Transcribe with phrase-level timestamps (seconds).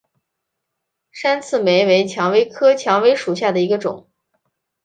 [1.11, 4.09] 山刺玫为蔷薇科蔷薇属下的一个种。